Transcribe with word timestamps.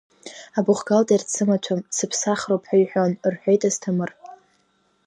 Абухгалтер 0.57 1.21
дсымаҭәам, 1.27 1.79
дсыԥсахроуп 1.83 2.63
ҳәа 2.69 2.77
иҳәон,— 2.83 3.11
рҳәеит, 3.33 3.61
Асҭамыр. 3.69 4.11